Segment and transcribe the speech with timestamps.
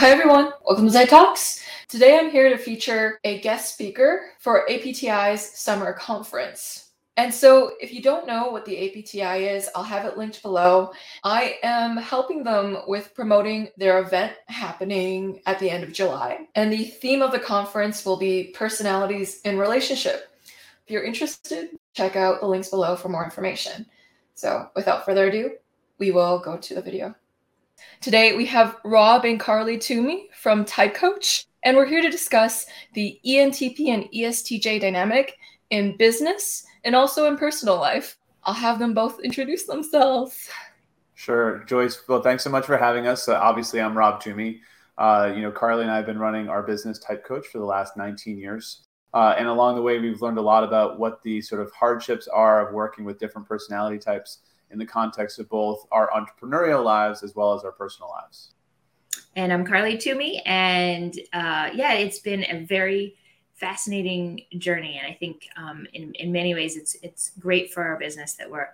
[0.00, 1.62] Hi everyone, welcome to Type Talks.
[1.86, 6.92] Today I'm here to feature a guest speaker for APTI's summer conference.
[7.18, 10.92] And so, if you don't know what the APTI is, I'll have it linked below.
[11.22, 16.46] I am helping them with promoting their event happening at the end of July.
[16.54, 20.34] And the theme of the conference will be personalities in relationship.
[20.86, 23.84] If you're interested, check out the links below for more information.
[24.34, 25.50] So, without further ado,
[25.98, 27.14] we will go to the video.
[28.00, 32.66] Today we have Rob and Carly Toomey from Type Coach, and we're here to discuss
[32.94, 35.36] the ENTP and ESTJ dynamic
[35.70, 38.16] in business and also in personal life.
[38.44, 40.48] I'll have them both introduce themselves.
[41.14, 42.02] Sure, Joyce.
[42.08, 43.28] Well, thanks so much for having us.
[43.28, 44.60] Uh, obviously, I'm Rob Toomey.
[44.96, 47.64] Uh, you know, Carly and I have been running our business Type Coach for the
[47.64, 48.86] last 19 years.
[49.12, 52.28] Uh, and along the way, we've learned a lot about what the sort of hardships
[52.28, 54.38] are of working with different personality types
[54.70, 58.52] in the context of both our entrepreneurial lives as well as our personal lives.
[59.36, 60.42] And I'm Carly Toomey.
[60.44, 63.16] And uh, yeah, it's been a very
[63.54, 64.98] fascinating journey.
[64.98, 68.50] And I think um, in, in many ways, it's, it's great for our business that
[68.50, 68.68] we're,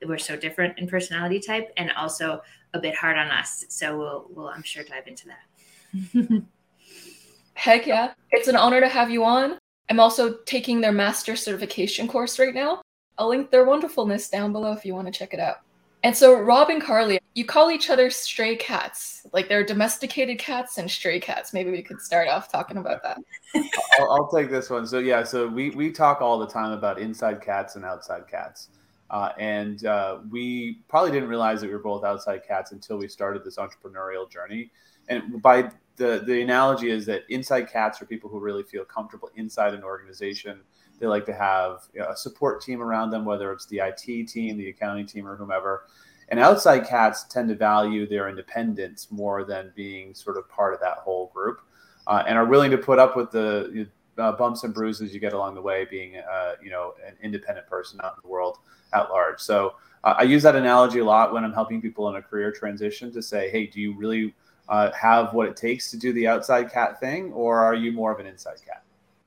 [0.00, 2.42] that we're so different in personality type and also
[2.74, 3.64] a bit hard on us.
[3.68, 6.42] So we'll, we'll I'm sure, dive into that.
[7.54, 8.12] Heck yeah.
[8.32, 9.58] It's an honor to have you on.
[9.88, 12.82] I'm also taking their master certification course right now.
[13.18, 15.58] I'll link their wonderfulness down below if you want to check it out.
[16.04, 19.26] And so, Rob and Carly, you call each other stray cats.
[19.32, 21.54] Like they're domesticated cats and stray cats.
[21.54, 23.18] Maybe we could start off talking about that.
[23.98, 24.86] I'll, I'll, take this one.
[24.86, 28.68] So, yeah, so we, we talk all the time about inside cats and outside cats.
[29.08, 33.08] Uh, and uh, we probably didn't realize that we were both outside cats until we
[33.08, 34.70] started this entrepreneurial journey.
[35.08, 39.30] And by the, the analogy is that inside cats are people who really feel comfortable
[39.36, 40.60] inside an organization
[40.98, 44.28] they like to have you know, a support team around them, whether it's the IT
[44.28, 45.84] team, the accounting team, or whomever.
[46.28, 50.80] And outside cats tend to value their independence more than being sort of part of
[50.80, 51.60] that whole group,
[52.06, 53.86] uh, and are willing to put up with the
[54.18, 57.66] uh, bumps and bruises you get along the way, being uh, you know an independent
[57.66, 58.58] person out in the world
[58.92, 59.40] at large.
[59.40, 62.52] So uh, I use that analogy a lot when I'm helping people in a career
[62.52, 64.34] transition to say, hey, do you really
[64.68, 68.12] uh, have what it takes to do the outside cat thing, or are you more
[68.12, 68.83] of an inside cat?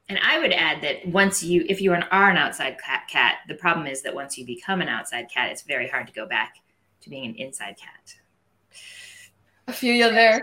[0.10, 3.56] And I would add that once you, if you are an outside cat, cat, the
[3.56, 6.56] problem is that once you become an outside cat, it's very hard to go back
[7.02, 8.16] to being an inside cat.
[9.68, 10.42] I feel you there.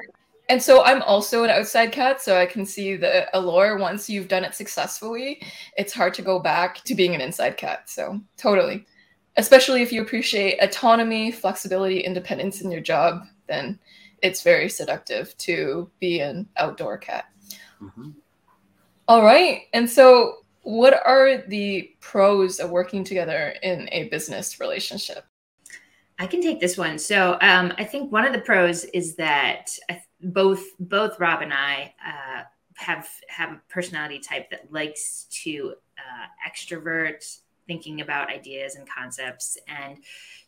[0.50, 3.78] And so I'm also an outside cat, so I can see the allure.
[3.78, 5.40] Once you've done it successfully,
[5.78, 7.88] it's hard to go back to being an inside cat.
[7.88, 8.84] So totally.
[9.38, 13.78] Especially if you appreciate autonomy, flexibility, independence in your job, then
[14.22, 17.24] it's very seductive to be an outdoor cat.
[17.80, 18.10] Mm-hmm.
[19.06, 19.62] All right.
[19.72, 25.26] And so, what are the pros of working together in a business relationship?
[26.18, 26.98] I can take this one.
[26.98, 29.70] So, um, I think one of the pros is that
[30.22, 32.42] both both Rob and I uh,
[32.76, 39.58] have have a personality type that likes to uh, extrovert, thinking about ideas and concepts,
[39.68, 39.98] and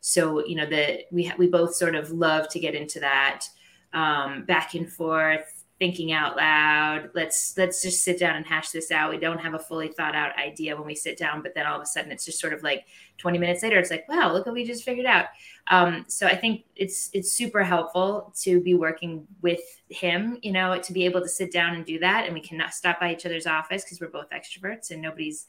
[0.00, 3.46] so you know the we ha- we both sort of love to get into that
[3.92, 7.10] um, back and forth thinking out loud.
[7.14, 9.10] Let's let's just sit down and hash this out.
[9.10, 11.76] We don't have a fully thought out idea when we sit down but then all
[11.76, 12.87] of a sudden it's just sort of like
[13.19, 15.26] 20 minutes later it's like wow look what we just figured out.
[15.69, 20.78] Um, so i think it's it's super helpful to be working with him you know
[20.81, 22.25] to be able to sit down and do that.
[22.26, 25.47] And we cannot stop by each other's office because we're both extroverts and nobody's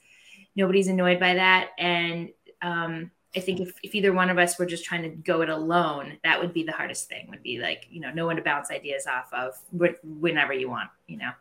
[0.56, 1.70] nobody's annoyed by that.
[1.78, 2.30] And
[2.62, 5.50] um, I think if, if either one of us were just trying to go it
[5.50, 7.28] alone, that would be the hardest thing.
[7.30, 9.56] Would be like you know no one to bounce ideas off of
[10.20, 10.90] whenever you want.
[11.08, 11.32] You know.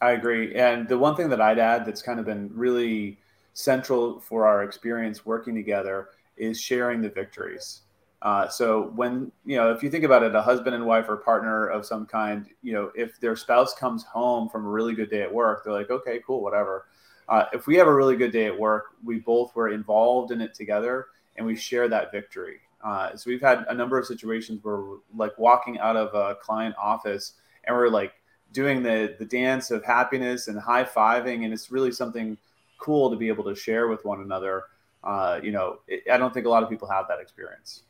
[0.00, 3.18] I agree, and the one thing that I'd add that's kind of been really
[3.54, 7.80] central for our experience working together is sharing the victories.
[8.20, 11.16] Uh, so when you know, if you think about it, a husband and wife or
[11.16, 15.10] partner of some kind, you know, if their spouse comes home from a really good
[15.10, 16.86] day at work, they're like, okay, cool, whatever
[17.28, 20.40] uh, if we have a really good day at work, we both were involved in
[20.40, 21.06] it together
[21.36, 22.60] and we share that victory.
[22.84, 26.36] Uh, so we've had a number of situations where we're like walking out of a
[26.36, 27.32] client office
[27.64, 28.12] and we're like
[28.52, 32.38] doing the the dance of happiness and high fiving, and it's really something
[32.78, 34.64] cool to be able to share with one another.
[35.02, 37.82] Uh, you know, it, I don't think a lot of people have that experience.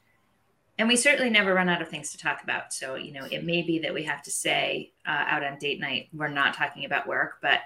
[0.78, 2.72] And we certainly never run out of things to talk about.
[2.72, 5.80] So you know, it may be that we have to say uh, out on date
[5.80, 7.60] night we're not talking about work, but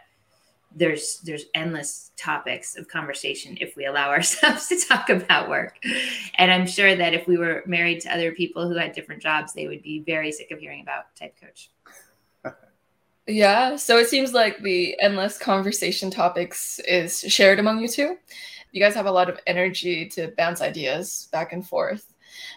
[0.75, 5.79] there's there's endless topics of conversation if we allow ourselves to talk about work.
[6.35, 9.53] And i'm sure that if we were married to other people who had different jobs
[9.53, 11.71] they would be very sick of hearing about type coach.
[13.27, 18.17] Yeah so it seems like the endless conversation topics is shared among you two.
[18.73, 22.10] You guys have a lot of energy to bounce ideas back and forth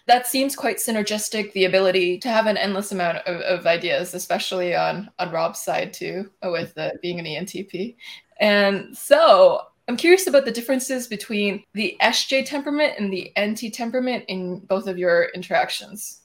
[0.08, 4.76] that seems quite synergistic the ability to have an endless amount of, of ideas especially
[4.76, 7.96] on on rob's side too with the, being an entp
[8.40, 14.24] and so i'm curious about the differences between the sj temperament and the nt temperament
[14.28, 16.22] in both of your interactions.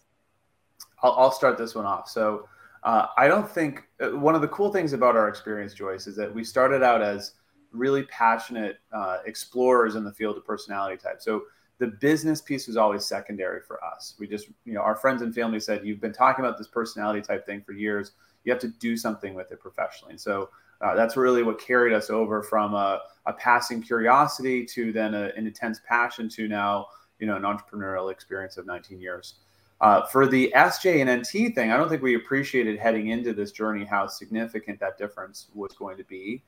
[1.02, 2.08] I'll, I'll start this one off.
[2.08, 2.49] So
[2.84, 6.14] uh, i don't think uh, one of the cool things about our experience joyce is
[6.16, 7.32] that we started out as
[7.72, 11.20] really passionate uh, explorers in the field of personality type.
[11.20, 11.43] So
[11.78, 14.14] the business piece was always secondary for us.
[14.19, 17.20] We just, you know, our friends and family said, you've been talking about this personality
[17.20, 18.12] type thing for years.
[18.44, 20.12] You have to do something with it professionally.
[20.12, 24.92] And so uh, that's really what carried us over from a, a passing curiosity to
[24.92, 26.86] then a, an intense passion to now,
[27.20, 29.34] you know, an entrepreneurial experience of 19 years.
[29.80, 33.52] Uh, for the SJ and NT thing, I don't think we appreciated heading into this
[33.52, 36.42] journey how significant that difference was going to be.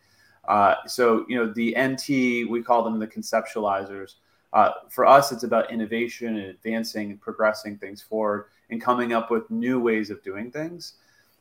[0.49, 4.15] Uh, so, you know, the NT, we call them the conceptualizers
[4.53, 9.31] uh, for us, it's about innovation and advancing and progressing things forward and coming up
[9.31, 10.95] with new ways of doing things.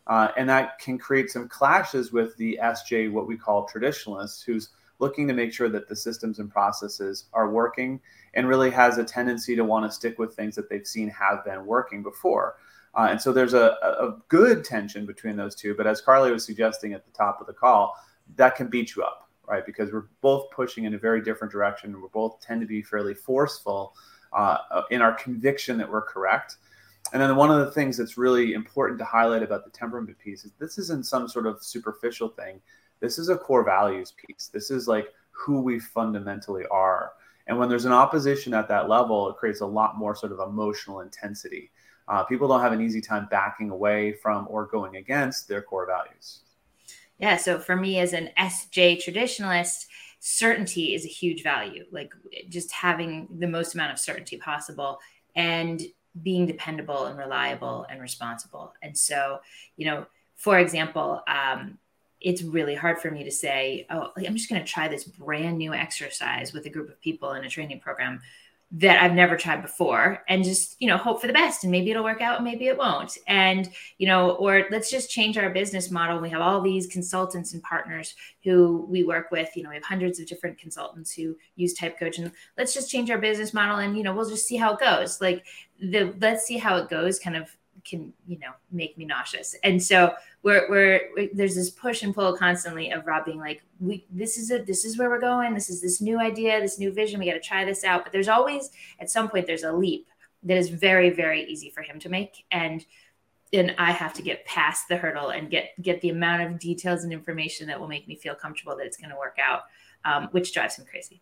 [0.08, 4.70] Uh, and that can create some clashes with the SJ, what we call traditionalists, who's
[5.00, 8.00] looking to make sure that the systems and processes are working
[8.34, 11.46] and really has a tendency to want to stick with things that they've seen have
[11.46, 12.56] been working before.
[12.96, 15.76] Uh, and so there's a, a good tension between those two.
[15.76, 17.96] But as Carly was suggesting at the top of the call,
[18.36, 19.66] that can beat you up right?
[19.66, 22.00] Because we're both pushing in a very different direction.
[22.02, 23.96] We both tend to be fairly forceful
[24.32, 24.58] uh,
[24.92, 26.58] in our conviction that we're correct.
[27.12, 30.46] And then one of the things that's really important to highlight about the temperament piece
[30.46, 32.62] is this isn't some sort of superficial thing.
[33.00, 34.50] This is a core values piece.
[34.54, 37.14] This is like who we fundamentally are.
[37.48, 40.40] And when there's an opposition at that level, it creates a lot more sort of
[40.40, 41.72] emotional intensity.
[42.08, 45.88] Uh, people don't have an easy time backing away from or going against their core
[45.88, 46.42] values.
[47.20, 47.38] Yeah.
[47.38, 49.86] So for me as an SJ traditionalist,
[50.20, 51.86] certainty is a huge value.
[51.92, 52.14] Like
[52.50, 55.00] just having the most amount of certainty possible
[55.36, 55.82] and
[56.22, 58.74] being dependable and reliable and responsible.
[58.82, 59.40] And so,
[59.78, 60.06] you know,
[60.36, 61.78] for example, um,
[62.22, 65.58] it's really hard for me to say, oh, I'm just going to try this brand
[65.58, 68.22] new exercise with a group of people in a training program
[68.72, 71.90] that I've never tried before and just, you know, hope for the best and maybe
[71.90, 73.18] it'll work out and maybe it won't.
[73.26, 73.68] And,
[73.98, 76.20] you know, or let's just change our business model.
[76.20, 78.14] We have all these consultants and partners
[78.44, 79.50] who we work with.
[79.56, 82.92] You know, we have hundreds of different consultants who use type coach and let's just
[82.92, 85.20] change our business model and, you know, we'll just see how it goes.
[85.20, 85.44] Like
[85.82, 87.50] the let's see how it goes kind of
[87.90, 89.56] can you know make me nauseous.
[89.64, 90.14] And so
[90.44, 94.38] we're, we're, we're there's this push and pull constantly of rob being like we this
[94.38, 95.54] is it this is where we're going.
[95.54, 97.20] This is this new idea this new vision.
[97.20, 98.04] We got to try this out.
[98.04, 98.70] But there's always
[99.00, 100.08] at some point there's a leap
[100.44, 102.46] that is very very easy for him to make.
[102.52, 102.86] And
[103.52, 107.04] and I have to get past the hurdle and get get the amount of details
[107.04, 109.64] and information that will make me feel comfortable that it's going to work out,
[110.06, 111.22] um, which drives him crazy.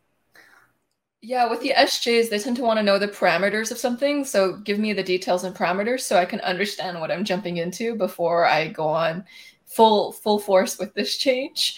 [1.22, 4.24] Yeah, with the SJs, they tend to want to know the parameters of something.
[4.24, 7.96] So give me the details and parameters so I can understand what I'm jumping into
[7.96, 9.26] before I go on
[9.66, 11.78] full full force with this change.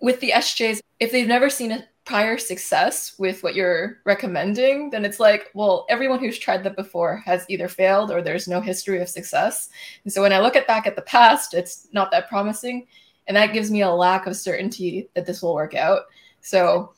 [0.00, 5.04] With the SJs, if they've never seen a prior success with what you're recommending, then
[5.04, 9.00] it's like, well, everyone who's tried that before has either failed or there's no history
[9.00, 9.70] of success.
[10.04, 12.86] And so when I look at back at the past, it's not that promising.
[13.26, 16.02] And that gives me a lack of certainty that this will work out.
[16.42, 16.92] So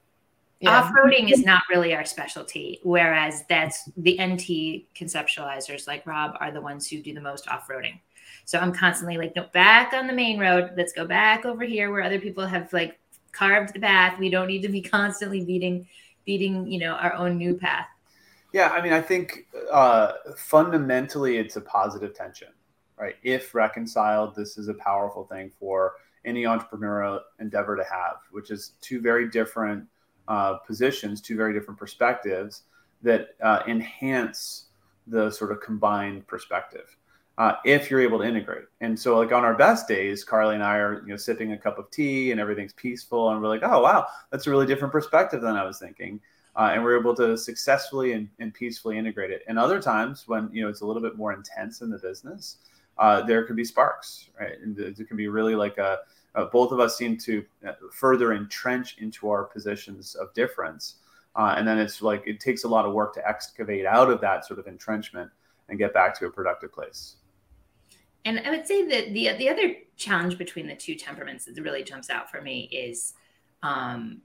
[0.60, 0.70] yeah.
[0.70, 6.60] Off-roading is not really our specialty, whereas that's the NT conceptualizers like Rob are the
[6.60, 8.00] ones who do the most off-roading.
[8.44, 10.72] So I'm constantly like, no, back on the main road.
[10.76, 12.98] Let's go back over here where other people have like
[13.30, 14.18] carved the path.
[14.18, 15.86] We don't need to be constantly beating,
[16.24, 17.86] beating, you know, our own new path.
[18.52, 22.48] Yeah, I mean, I think uh, fundamentally it's a positive tension,
[22.98, 23.16] right?
[23.22, 25.92] If reconciled, this is a powerful thing for
[26.24, 29.86] any entrepreneurial endeavor to have, which is two very different
[30.28, 32.62] uh, positions, two very different perspectives
[33.02, 34.66] that uh, enhance
[35.06, 36.96] the sort of combined perspective.
[37.38, 38.64] Uh, if you're able to integrate.
[38.80, 41.56] And so, like on our best days, Carly and I are, you know, sipping a
[41.56, 44.90] cup of tea and everything's peaceful, and we're like, oh wow, that's a really different
[44.90, 46.20] perspective than I was thinking.
[46.56, 49.42] Uh, and we're able to successfully and, and, peacefully integrate it.
[49.46, 52.56] And other times, when you know it's a little bit more intense in the business,
[52.98, 54.58] uh, there could be sparks, right?
[54.60, 55.98] And it can be really like a
[56.34, 60.96] uh, both of us seem to uh, further entrench into our positions of difference.
[61.36, 64.20] Uh, and then it's like it takes a lot of work to excavate out of
[64.20, 65.30] that sort of entrenchment
[65.68, 67.16] and get back to a productive place.
[68.24, 71.82] And I would say that the the other challenge between the two temperaments that really
[71.84, 73.14] jumps out for me is,
[73.62, 74.20] um,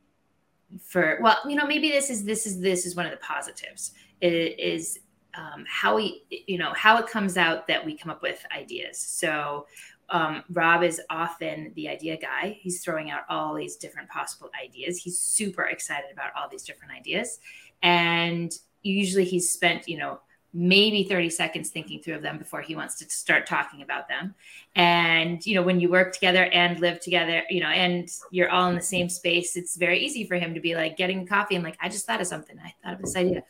[0.81, 3.93] for well, you know, maybe this is this is this is one of the positives
[4.24, 5.00] it is
[5.36, 8.98] um, how we you know how it comes out that we come up with ideas.
[8.98, 9.67] So
[10.10, 12.57] um, Rob is often the idea guy.
[12.62, 14.98] He's throwing out all these different possible ideas.
[14.98, 17.39] He's super excited about all these different ideas.
[17.81, 20.19] And usually he's spent, you know,
[20.53, 24.36] maybe 30 seconds thinking through of them before he wants to start talking about them.
[24.75, 28.69] And, you know, when you work together and live together, you know, and you're all
[28.69, 31.63] in the same space, it's very easy for him to be like getting coffee and
[31.63, 32.57] like, I just thought of something.
[32.63, 33.43] I thought of this idea.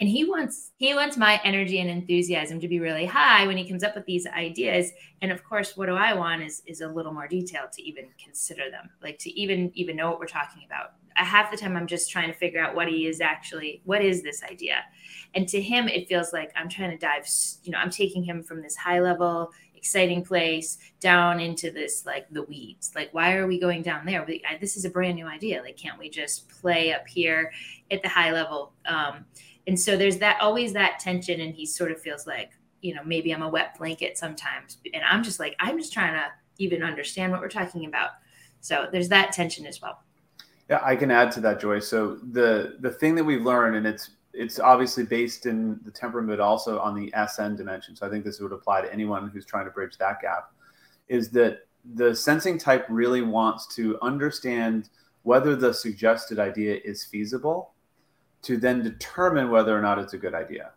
[0.00, 3.68] And he wants he wants my energy and enthusiasm to be really high when he
[3.68, 4.92] comes up with these ideas.
[5.20, 8.06] And of course, what do I want is is a little more detail to even
[8.22, 10.92] consider them, like to even even know what we're talking about.
[11.16, 14.22] Half the time, I'm just trying to figure out what he is actually what is
[14.22, 14.84] this idea
[15.34, 17.26] and to him, it feels like I'm trying to dive,
[17.62, 22.28] you know, I'm taking him from this high level, exciting place down into this like
[22.30, 22.92] the weeds.
[22.94, 24.26] Like, why are we going down there?
[24.60, 25.62] This is a brand new idea.
[25.62, 27.52] Like, can't we just play up here
[27.90, 28.72] at the high level?
[28.86, 29.24] Um,
[29.66, 31.40] and so there's that always that tension.
[31.40, 32.50] And he sort of feels like,
[32.80, 34.78] you know, maybe I'm a wet blanket sometimes.
[34.92, 36.26] And I'm just like, I'm just trying to
[36.58, 38.10] even understand what we're talking about.
[38.60, 40.02] So there's that tension as well.
[40.68, 41.80] Yeah, I can add to that, Joy.
[41.80, 46.40] So the the thing that we've learned, and it's it's obviously based in the temperament,
[46.40, 47.96] also on the SN dimension.
[47.96, 50.52] So I think this would apply to anyone who's trying to bridge that gap.
[51.08, 54.90] Is that the sensing type really wants to understand
[55.22, 57.74] whether the suggested idea is feasible
[58.42, 60.72] to then determine whether or not it's a good idea.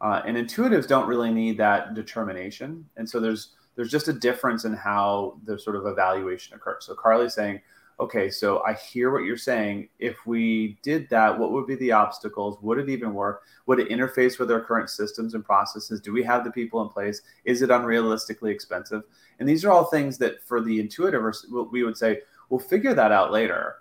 [0.00, 2.84] Uh, and intuitives don't really need that determination.
[2.96, 6.84] And so there's there's just a difference in how the sort of evaluation occurs.
[6.84, 7.62] So Carly's saying,
[8.00, 9.88] okay, so I hear what you're saying.
[9.98, 12.58] If we did that, what would be the obstacles?
[12.60, 13.42] Would it even work?
[13.66, 16.00] Would it interface with our current systems and processes?
[16.00, 17.22] Do we have the people in place?
[17.44, 19.04] Is it unrealistically expensive?
[19.38, 21.22] And these are all things that for the intuitive,
[21.70, 23.76] we would say, we'll figure that out later.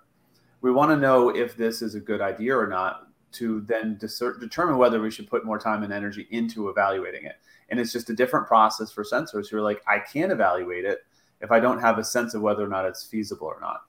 [0.62, 4.78] We want to know if this is a good idea or not to then determine
[4.78, 7.36] whether we should put more time and energy into evaluating it.
[7.70, 11.00] And it's just a different process for sensors who are like, I can't evaluate it
[11.40, 13.82] if I don't have a sense of whether or not it's feasible or not.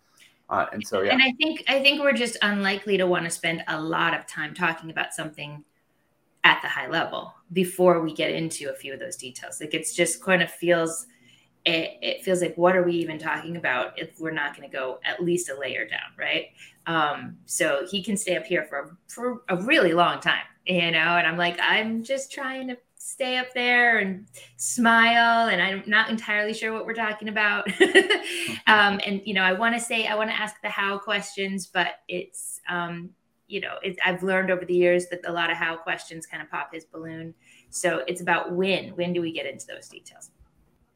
[0.49, 1.13] Uh, and so, yeah.
[1.13, 4.27] And I think I think we're just unlikely to want to spend a lot of
[4.27, 5.65] time talking about something
[6.45, 9.61] at the high level before we get into a few of those details.
[9.61, 11.07] Like it's just kind of feels
[11.65, 14.77] it, it feels like what are we even talking about if we're not going to
[14.77, 16.47] go at least a layer down, right?
[16.87, 20.99] Um, so he can stay up here for for a really long time, you know.
[20.99, 24.27] And I'm like, I'm just trying to stay up there and
[24.57, 27.67] smile and i'm not entirely sure what we're talking about
[28.69, 31.67] um, and you know i want to say i want to ask the how questions
[31.67, 33.11] but it's um,
[33.49, 36.41] you know it, i've learned over the years that a lot of how questions kind
[36.41, 37.35] of pop his balloon
[37.71, 40.31] so it's about when when do we get into those details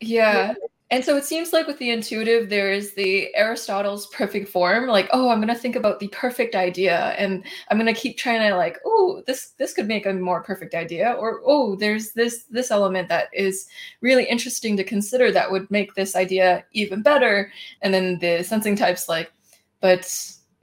[0.01, 0.55] yeah
[0.91, 5.09] and so it seems like with the intuitive, there is the Aristotle's perfect form, like,
[5.13, 8.79] oh, I'm gonna think about the perfect idea, and I'm gonna keep trying to like,
[8.85, 13.09] oh, this this could make a more perfect idea, or oh, there's this this element
[13.09, 13.67] that is
[14.01, 17.51] really interesting to consider that would make this idea even better.
[17.83, 19.33] And then the sensing types like,
[19.81, 20.07] but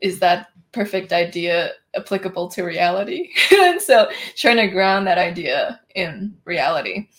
[0.02, 3.30] is that perfect idea applicable to reality?
[3.52, 7.10] and so trying to ground that idea in reality.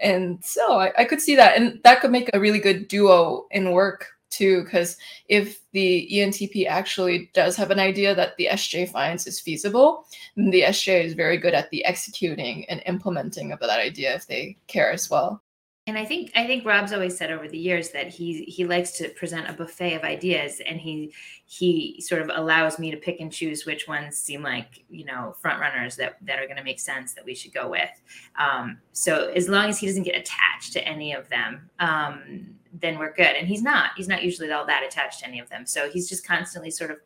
[0.00, 1.56] And so I, I could see that.
[1.56, 4.96] And that could make a really good duo in work too, because
[5.28, 10.50] if the ENTP actually does have an idea that the SJ finds is feasible, then
[10.50, 14.56] the SJ is very good at the executing and implementing of that idea if they
[14.66, 15.42] care as well
[15.88, 18.92] and I think I think Rob's always said over the years that he he likes
[18.98, 21.12] to present a buffet of ideas, and he
[21.44, 25.36] he sort of allows me to pick and choose which ones seem like you know
[25.40, 28.02] front runners that that are going to make sense that we should go with.
[28.36, 32.98] Um, so as long as he doesn't get attached to any of them, um, then
[32.98, 33.36] we're good.
[33.36, 33.90] And he's not.
[33.96, 35.66] He's not usually all that attached to any of them.
[35.66, 36.98] So he's just constantly sort of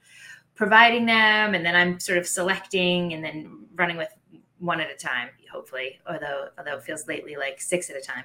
[0.54, 4.08] providing them, and then I'm sort of selecting and then running with
[4.60, 5.98] one at a time, hopefully.
[6.06, 8.24] Although although it feels lately like six at a time.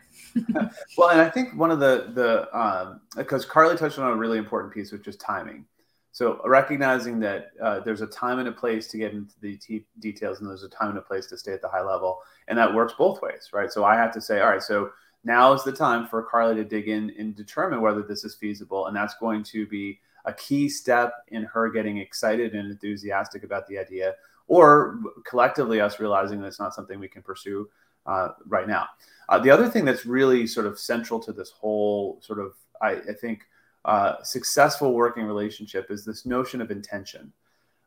[0.97, 4.37] well, and I think one of the the um, because Carly touched on a really
[4.37, 5.65] important piece, which is timing.
[6.11, 9.85] So recognizing that uh, there's a time and a place to get into the t-
[9.99, 12.57] details, and there's a time and a place to stay at the high level, and
[12.57, 13.69] that works both ways, right?
[13.69, 14.91] So I have to say, all right, so
[15.25, 18.87] now is the time for Carly to dig in and determine whether this is feasible,
[18.87, 23.67] and that's going to be a key step in her getting excited and enthusiastic about
[23.67, 24.13] the idea
[24.47, 27.69] or collectively us realizing that it's not something we can pursue
[28.05, 28.87] uh, right now.
[29.29, 32.91] Uh, the other thing that's really sort of central to this whole sort of, I,
[32.91, 33.41] I think,
[33.85, 37.31] uh, successful working relationship is this notion of intention.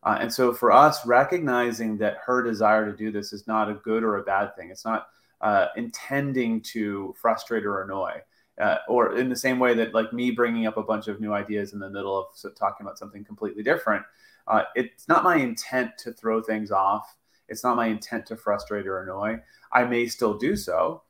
[0.05, 3.75] Uh, and so for us, recognizing that her desire to do this is not a
[3.75, 5.09] good or a bad thing, it's not
[5.41, 8.13] uh, intending to frustrate or annoy.
[8.61, 11.33] Uh, or in the same way that like me bringing up a bunch of new
[11.33, 14.05] ideas in the middle of talking about something completely different
[14.49, 17.17] uh, it's not my intent to throw things off.
[17.49, 19.41] It's not my intent to frustrate or annoy.
[19.73, 21.03] I may still do so.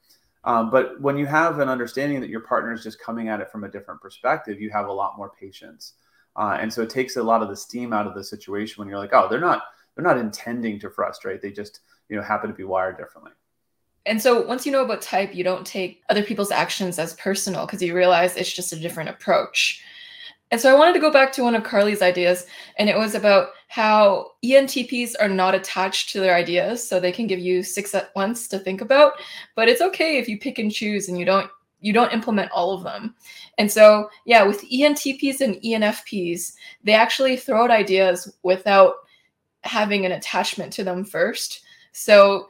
[0.44, 3.50] Um, but when you have an understanding that your partner is just coming at it
[3.50, 5.94] from a different perspective, you have a lot more patience.
[6.36, 8.88] Uh, and so it takes a lot of the steam out of the situation when
[8.88, 9.62] you're like, oh, they're not
[9.94, 11.42] they're not intending to frustrate.
[11.42, 13.32] They just you know happen to be wired differently.
[14.06, 17.66] And so once you know about type, you don't take other people's actions as personal
[17.66, 19.82] because you realize it's just a different approach.
[20.50, 22.46] And so I wanted to go back to one of Carly's ideas,
[22.78, 27.26] and it was about how ENTPs are not attached to their ideas, so they can
[27.26, 29.12] give you six at once to think about.
[29.54, 31.50] But it's okay if you pick and choose and you don't
[31.80, 33.14] you don't implement all of them.
[33.56, 38.94] And so, yeah, with ENTPs and ENFPs, they actually throw out ideas without
[39.62, 41.62] having an attachment to them first.
[41.92, 42.48] So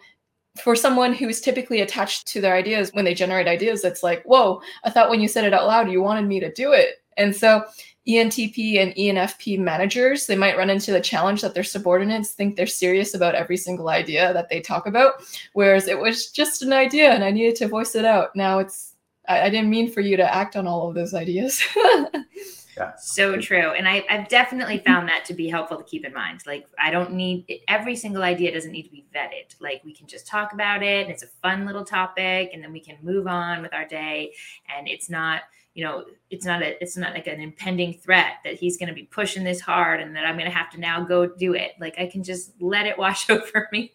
[0.62, 4.60] for someone who's typically attached to their ideas when they generate ideas, it's like, whoa,
[4.84, 7.02] I thought when you said it out loud, you wanted me to do it.
[7.18, 7.64] And so
[8.08, 12.66] ENTP and ENFP managers, they might run into the challenge that their subordinates think they're
[12.66, 15.14] serious about every single idea that they talk about,
[15.52, 18.34] whereas it was just an idea and I needed to voice it out.
[18.34, 18.94] Now it's,
[19.28, 21.62] I, I didn't mean for you to act on all of those ideas.
[22.78, 22.92] Yeah.
[22.96, 23.72] So true.
[23.72, 26.42] And I, have definitely found that to be helpful to keep in mind.
[26.46, 29.56] Like, I don't need every single idea doesn't need to be vetted.
[29.60, 32.72] Like, we can just talk about it and it's a fun little topic and then
[32.72, 34.32] we can move on with our day.
[34.76, 35.42] And it's not,
[35.74, 38.94] you know, it's not a, it's not like an impending threat that he's going to
[38.94, 41.72] be pushing this hard and that I'm going to have to now go do it.
[41.80, 43.92] Like, I can just let it wash over me.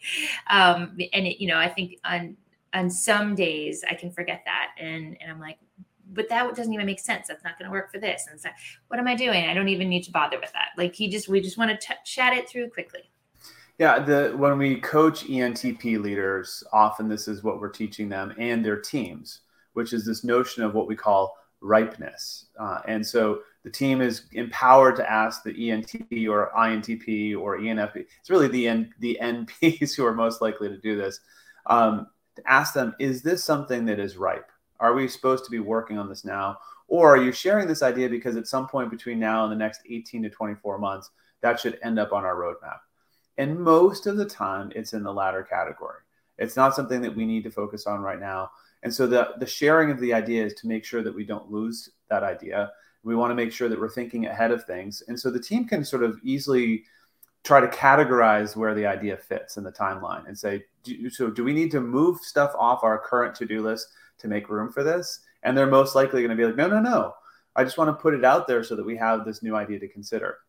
[0.50, 2.36] Um, and, it, you know, I think on,
[2.74, 4.72] on some days I can forget that.
[4.78, 5.58] And, and I'm like,
[6.14, 7.28] but that doesn't even make sense.
[7.28, 8.28] That's not going to work for this.
[8.30, 8.50] And so,
[8.88, 9.46] what am I doing?
[9.46, 10.70] I don't even need to bother with that.
[10.78, 13.10] Like he just, we just want to chat it through quickly.
[13.80, 18.64] Yeah, the when we coach ENTP leaders, often this is what we're teaching them and
[18.64, 19.42] their teams,
[19.74, 22.46] which is this notion of what we call ripeness.
[22.60, 28.06] Uh, and so the team is empowered to ask the ENTP or INTP or ENFP.
[28.20, 31.20] It's really the N, the NPs who are most likely to do this.
[31.66, 34.52] Um, to ask them, is this something that is ripe?
[34.84, 36.58] Are we supposed to be working on this now?
[36.90, 39.80] Or are you sharing this idea because at some point between now and the next
[39.90, 41.10] 18 to 24 months,
[41.40, 42.80] that should end up on our roadmap?
[43.38, 46.00] And most of the time, it's in the latter category.
[46.38, 48.52] It's not something that we need to focus on right now.
[48.84, 51.50] And so the, the sharing of the idea is to make sure that we don't
[51.50, 52.74] lose that idea.
[53.06, 55.02] We want to make sure that we're thinking ahead of things.
[55.08, 56.84] And so the team can sort of easily
[57.46, 61.46] try to categorize where the idea fits in the timeline and say, do, so do
[61.46, 63.88] we need to move stuff off our current to do list
[64.20, 65.20] to make room for this.
[65.44, 67.14] And they're most likely going to be like, no, no, no.
[67.56, 69.80] I just want to put it out there so that we have this new idea
[69.80, 70.40] to consider.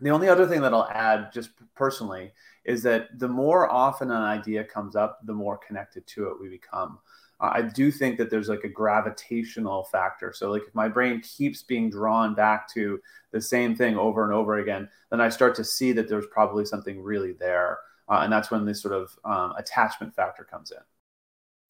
[0.00, 2.32] The only other thing that I'll add, just personally,
[2.64, 6.48] is that the more often an idea comes up, the more connected to it we
[6.48, 6.98] become.
[7.40, 10.32] Uh, I do think that there's like a gravitational factor.
[10.32, 14.32] So, like, if my brain keeps being drawn back to the same thing over and
[14.32, 17.78] over again, then I start to see that there's probably something really there.
[18.08, 20.78] Uh, and that's when this sort of um, attachment factor comes in.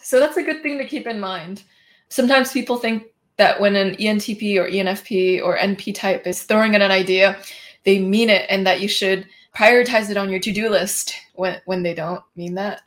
[0.03, 1.63] So that's a good thing to keep in mind.
[2.09, 3.05] Sometimes people think
[3.37, 7.39] that when an ENTP or ENFP or NP type is throwing in an idea,
[7.85, 11.83] they mean it and that you should prioritize it on your to-do list when, when
[11.83, 12.83] they don't mean that.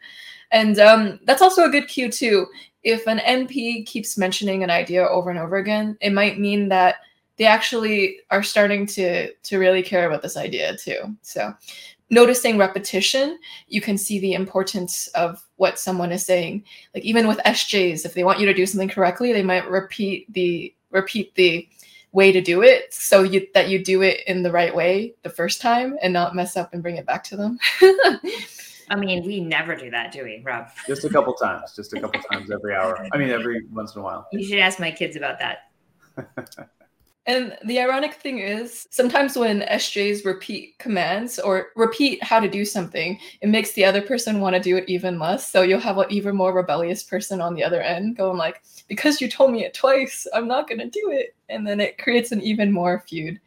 [0.52, 2.48] And um, that's also a good cue too.
[2.84, 6.98] If an NP keeps mentioning an idea over and over again, it might mean that
[7.38, 11.16] they actually are starting to to really care about this idea too.
[11.22, 11.54] So
[12.10, 16.64] noticing repetition, you can see the importance of what someone is saying.
[16.94, 20.32] Like even with SJs, if they want you to do something correctly, they might repeat
[20.34, 21.68] the repeat the
[22.12, 25.30] way to do it so you, that you do it in the right way the
[25.30, 27.60] first time and not mess up and bring it back to them.
[28.90, 30.68] I mean, we never do that, do we, Rob?
[30.88, 33.06] Just a couple times, just a couple times every hour.
[33.12, 34.28] I mean, every once in a while.
[34.32, 35.70] You should ask my kids about that.
[37.28, 42.64] And the ironic thing is, sometimes when SJs repeat commands or repeat how to do
[42.64, 45.48] something, it makes the other person want to do it even less.
[45.48, 49.22] So you'll have an even more rebellious person on the other end going like, because
[49.22, 51.36] you told me it twice, I'm not going to do it.
[51.50, 53.40] And then it creates an even more feud.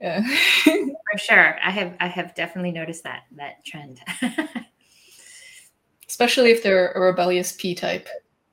[0.00, 0.22] Yeah.
[0.64, 1.58] For sure.
[1.64, 4.00] I have I have definitely noticed that that trend.
[6.08, 8.08] Especially if they're a rebellious P type.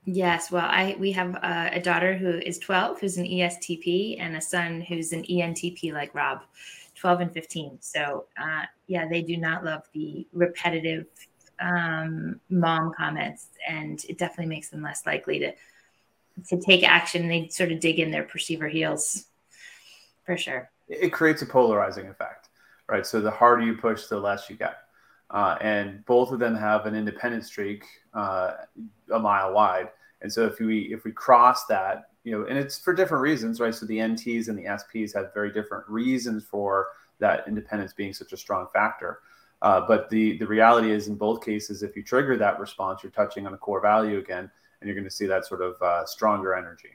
[0.06, 4.36] Yes, well, I we have uh, a daughter who is 12, who's an ESTP, and
[4.36, 6.42] a son who's an ENTP, like Rob,
[6.96, 7.78] 12 and 15.
[7.80, 11.06] So, uh, yeah, they do not love the repetitive
[11.62, 15.54] um, mom comments, and it definitely makes them less likely to
[16.48, 17.30] to take action.
[17.30, 19.28] They sort of dig in their perceiver heels,
[20.26, 20.70] for sure.
[20.90, 22.50] It creates a polarizing effect,
[22.90, 23.06] right?
[23.06, 24.78] So the harder you push, the less you get.
[25.34, 28.54] Uh, and both of them have an independent streak uh,
[29.12, 29.90] a mile wide.
[30.22, 33.60] And so if we if we cross that, you know, and it's for different reasons,
[33.60, 33.74] right?
[33.74, 36.88] So the NTs and the SPs have very different reasons for
[37.20, 39.20] that independence being such a strong factor.
[39.64, 43.12] Uh, but the the reality is, in both cases, if you trigger that response, you're
[43.12, 46.06] touching on a core value again, and you're going to see that sort of uh,
[46.06, 46.92] stronger energy.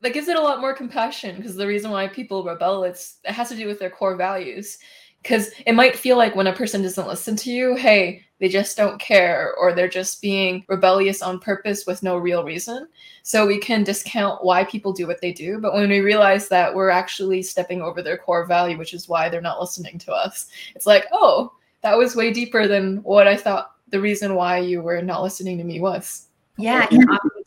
[0.00, 3.32] That gives it a lot more compassion because the reason why people rebel it's it
[3.32, 4.78] has to do with their core values
[5.24, 8.76] because it might feel like when a person doesn't listen to you, hey, they just
[8.76, 12.86] don't care or they're just being rebellious on purpose with no real reason.
[13.22, 15.58] So we can discount why people do what they do.
[15.58, 19.30] But when we realize that we're actually stepping over their core value, which is why
[19.30, 23.34] they're not listening to us, it's like, oh, that was way deeper than what I
[23.34, 26.26] thought the reason why you were not listening to me was.
[26.58, 26.86] Yeah,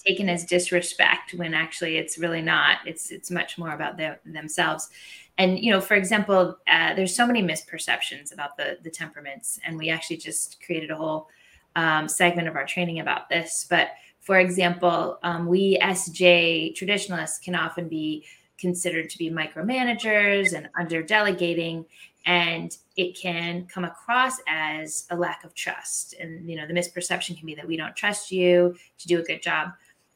[0.07, 2.77] taken as disrespect when actually it's really not.
[2.85, 4.89] It's it's much more about them themselves.
[5.37, 9.77] And you know for example uh, there's so many misperceptions about the the temperaments and
[9.77, 11.27] we actually just created a whole
[11.75, 13.65] um, segment of our training about this.
[13.69, 13.89] But
[14.21, 18.25] for example um, we sj traditionalists can often be
[18.57, 21.85] considered to be micromanagers and under delegating
[22.25, 26.13] and it can come across as a lack of trust.
[26.19, 29.23] And you know the misperception can be that we don't trust you to do a
[29.23, 29.69] good job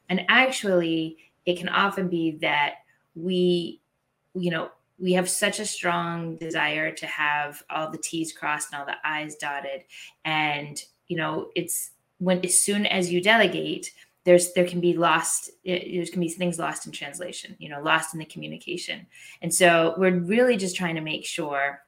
[0.08, 2.76] and actually it can often be that
[3.14, 3.80] we
[4.34, 4.70] you know
[5.02, 8.96] we have such a strong desire to have all the T's crossed and all the
[9.04, 9.82] I's dotted.
[10.24, 13.92] And, you know, it's when as soon as you delegate,
[14.24, 17.82] there's there can be lost eh, there can be things lost in translation you know
[17.82, 19.04] lost in the communication
[19.42, 21.80] and so we're really just trying to make sure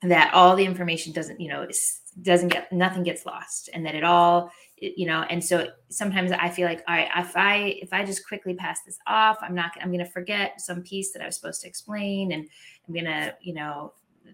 [0.00, 1.66] that all the information doesn't you know
[2.22, 4.50] doesn't get nothing gets lost and that it all
[4.80, 8.26] you know and so sometimes i feel like all right if i if i just
[8.26, 11.36] quickly pass this off i'm not i'm going to forget some piece that i was
[11.36, 12.48] supposed to explain and
[12.88, 13.92] i'm going to you know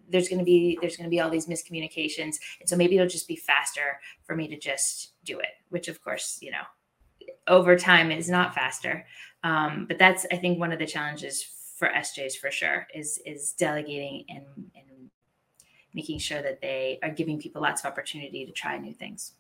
[0.09, 2.37] there's going to be there's going to be all these miscommunications.
[2.61, 6.03] And so maybe it'll just be faster for me to just do it which of
[6.03, 6.63] course you know
[7.49, 9.07] over time is not faster.
[9.45, 11.45] Um, but that's i think one of the challenges
[11.77, 15.11] for sjs for sure is is delegating and and
[15.95, 19.35] making sure that they are giving people lots of opportunity to try new things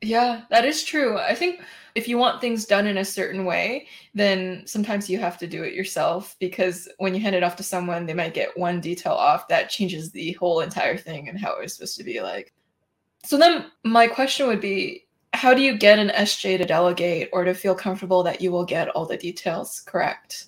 [0.00, 1.18] yeah, that is true.
[1.18, 1.60] I think
[1.94, 5.64] if you want things done in a certain way, then sometimes you have to do
[5.64, 9.14] it yourself because when you hand it off to someone, they might get one detail
[9.14, 12.52] off that changes the whole entire thing and how it was supposed to be like.
[13.24, 17.44] So then my question would be how do you get an SJ to delegate or
[17.44, 20.46] to feel comfortable that you will get all the details correct?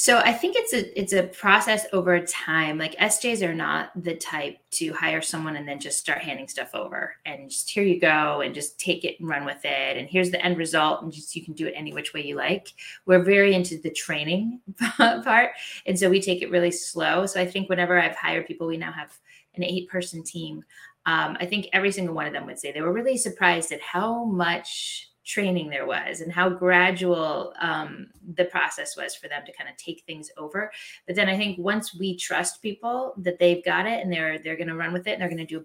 [0.00, 2.78] So I think it's a it's a process over time.
[2.78, 6.74] Like SJs are not the type to hire someone and then just start handing stuff
[6.74, 10.08] over and just here you go and just take it and run with it and
[10.08, 12.68] here's the end result and just you can do it any which way you like.
[13.04, 14.60] We're very into the training
[14.96, 15.50] part
[15.84, 17.26] and so we take it really slow.
[17.26, 19.12] So I think whenever I've hired people, we now have
[19.54, 20.64] an eight person team.
[21.04, 23.82] Um, I think every single one of them would say they were really surprised at
[23.82, 29.52] how much training there was and how gradual um, the process was for them to
[29.52, 30.70] kind of take things over.
[31.06, 34.56] But then i think once we trust people that they've got it and they're they're
[34.56, 35.64] going to run with it and they're going to do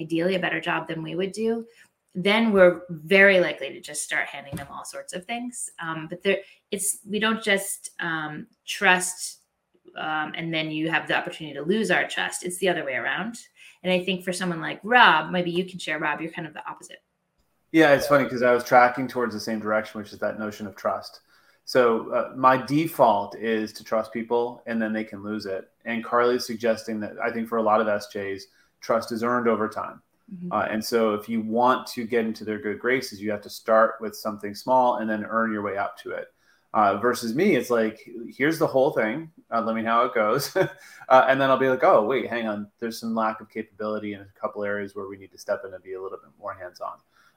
[0.00, 1.66] ideally a better job than we would do
[2.16, 5.68] then we're very likely to just start handing them all sorts of things.
[5.78, 6.38] Um, but there
[6.70, 9.40] it's we don't just um, trust
[9.96, 12.42] um, and then you have the opportunity to lose our trust.
[12.42, 13.36] It's the other way around.
[13.82, 16.54] And i think for someone like rob maybe you can share rob you're kind of
[16.54, 17.04] the opposite
[17.76, 20.66] yeah, it's funny because I was tracking towards the same direction, which is that notion
[20.66, 21.20] of trust.
[21.66, 25.68] So uh, my default is to trust people, and then they can lose it.
[25.84, 28.44] And Carly's suggesting that I think for a lot of SJs,
[28.80, 30.00] trust is earned over time.
[30.34, 30.52] Mm-hmm.
[30.52, 33.50] Uh, and so if you want to get into their good graces, you have to
[33.50, 36.28] start with something small and then earn your way up to it.
[36.72, 39.30] Uh, versus me, it's like, here's the whole thing.
[39.50, 40.56] Uh, let me know how it goes.
[40.56, 42.68] uh, and then I'll be like, oh, wait, hang on.
[42.78, 45.74] There's some lack of capability in a couple areas where we need to step in
[45.74, 46.96] and be a little bit more hands on.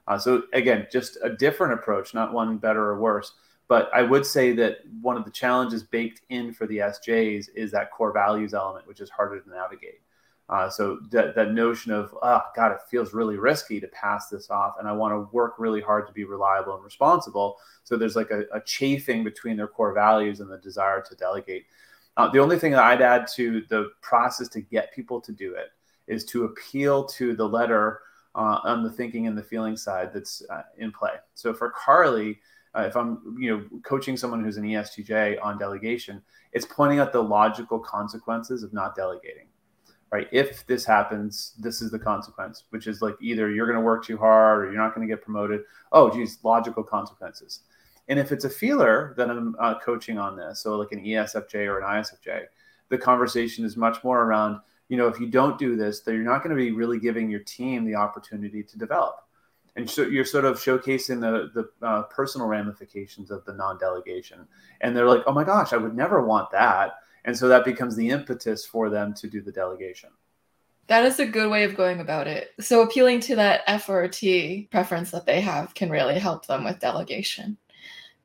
[0.10, 3.34] Uh, so again, just a different approach, not one better or worse.
[3.70, 7.72] But I would say that one of the challenges baked in for the SJs is
[7.72, 10.02] that core values element, which is harder to navigate.
[10.50, 14.50] Uh, so that, that notion of, oh, God, it feels really risky to pass this
[14.50, 14.74] off.
[14.80, 17.58] And I want to work really hard to be reliable and responsible.
[17.84, 21.68] So there's like a, a chafing between their core values and the desire to delegate.
[22.18, 25.54] Uh, the only thing that I'd add to the process to get people to do
[25.54, 25.68] it
[26.08, 28.02] is to appeal to the letter
[28.36, 31.14] uh, on the thinking and the feeling side that's uh, in play.
[31.34, 32.40] So for Carly,
[32.76, 36.22] uh, if I'm you know coaching someone who's an ESTJ on delegation,
[36.54, 39.48] it's pointing out the logical consequences of not delegating.
[40.12, 40.28] Right?
[40.32, 44.04] If this happens, this is the consequence, which is like either you're going to work
[44.04, 45.62] too hard or you're not going to get promoted.
[45.92, 47.62] Oh, geez, logical consequences.
[48.08, 51.68] And if it's a feeler that I'm uh, coaching on this, so like an ESFJ
[51.68, 52.46] or an ISFJ,
[52.90, 56.24] the conversation is much more around you know, if you don't do this, then you're
[56.24, 59.22] not going to be really giving your team the opportunity to develop.
[59.76, 64.46] And so you're sort of showcasing the the uh, personal ramifications of the non-delegation,
[64.82, 67.96] and they're like, "Oh my gosh, I would never want that," and so that becomes
[67.96, 70.10] the impetus for them to do the delegation.
[70.88, 72.50] That is a good way of going about it.
[72.60, 76.64] So appealing to that F or T preference that they have can really help them
[76.64, 77.58] with delegation.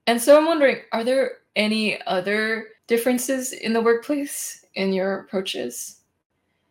[0.06, 6.00] And so I'm wondering, are there any other differences in the workplace in your approaches?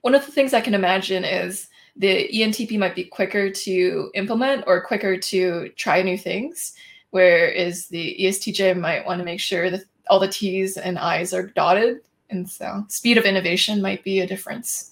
[0.04, 4.66] One of the things I can imagine is the ENTP might be quicker to implement
[4.68, 6.74] or quicker to try new things,
[7.12, 11.48] whereas the ESTJ might want to make sure that all the T's and I's are
[11.48, 12.02] dotted.
[12.30, 14.92] And so speed of innovation might be a difference.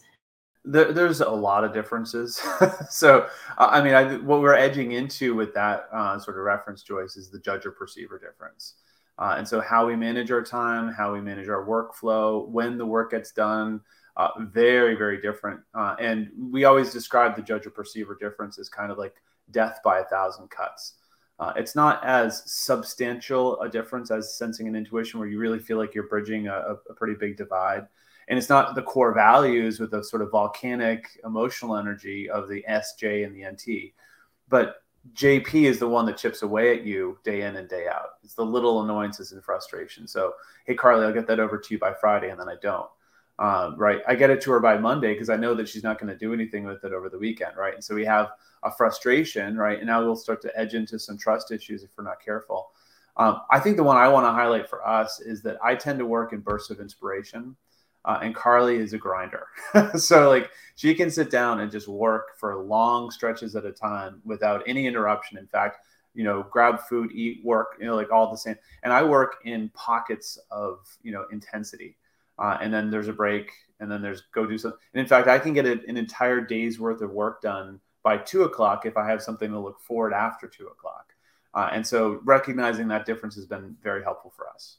[0.64, 2.42] There, there's a lot of differences.
[2.90, 7.18] so, I mean, I, what we're edging into with that uh, sort of reference, Joyce,
[7.18, 8.76] is the judge or perceiver difference.
[9.20, 12.86] Uh, and so, how we manage our time, how we manage our workflow, when the
[12.86, 13.82] work gets done,
[14.18, 15.62] uh, very, very different.
[15.74, 19.16] Uh, and we always describe the judge or perceiver difference as kind of like
[19.52, 20.96] death by a thousand cuts.
[21.40, 25.78] Uh, it's not as substantial a difference as sensing and intuition, where you really feel
[25.78, 27.88] like you're bridging a, a pretty big divide.
[28.28, 32.64] And it's not the core values with the sort of volcanic emotional energy of the
[32.70, 33.94] SJ and the NT.
[34.50, 38.10] But JP is the one that chips away at you day in and day out.
[38.24, 40.08] It's the little annoyances and frustration.
[40.08, 40.34] So,
[40.66, 42.88] hey, Carly, I'll get that over to you by Friday, and then I don't.
[43.42, 44.02] Um, right.
[44.08, 46.18] I get it to her by Monday because I know that she's not going to
[46.18, 47.58] do anything with it over the weekend.
[47.58, 47.74] Right.
[47.74, 48.30] And so we have
[48.62, 49.58] a frustration.
[49.58, 49.80] Right.
[49.80, 52.70] And now we'll start to edge into some trust issues if we're not careful.
[53.18, 55.98] Um, I think the one I want to highlight for us is that I tend
[56.00, 57.56] to work in bursts of inspiration.
[58.06, 59.48] Uh, and Carly is a grinder.
[59.96, 64.22] so, like, she can sit down and just work for long stretches at a time
[64.24, 65.38] without any interruption.
[65.38, 65.78] In fact,
[66.14, 68.56] you know, grab food, eat, work, you know, like all the same.
[68.84, 71.96] And I work in pockets of, you know, intensity
[72.40, 74.80] uh, and then there's a break, and then there's go do something.
[74.94, 78.18] And in fact, I can get a, an entire day's worth of work done by
[78.18, 81.06] two o'clock if I have something to look forward after two o'clock.
[81.54, 84.78] Uh, and so recognizing that difference has been very helpful for us.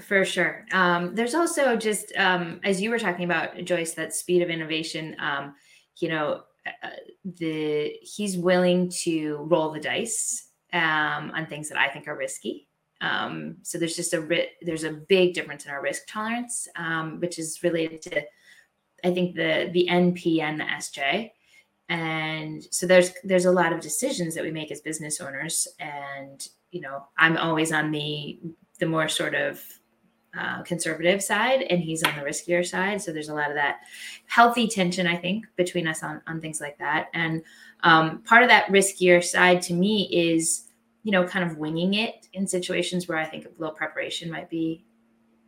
[0.00, 0.66] For sure.
[0.72, 5.16] Um, there's also just, um, as you were talking about, Joyce, that speed of innovation,
[5.20, 5.54] um,
[6.00, 6.88] you know, uh,
[7.24, 12.68] the he's willing to roll the dice um, on things that I think are risky.
[13.04, 17.38] Um, so there's just a there's a big difference in our risk tolerance, um, which
[17.38, 18.22] is related to,
[19.04, 21.30] I think the the NP and the SJ,
[21.90, 26.48] and so there's there's a lot of decisions that we make as business owners, and
[26.70, 28.40] you know I'm always on the
[28.78, 29.62] the more sort of
[30.38, 33.02] uh, conservative side, and he's on the riskier side.
[33.02, 33.80] So there's a lot of that
[34.28, 37.42] healthy tension, I think, between us on on things like that, and
[37.82, 40.68] um, part of that riskier side to me is
[41.04, 44.50] you know, kind of winging it in situations where I think a little preparation might
[44.50, 44.84] be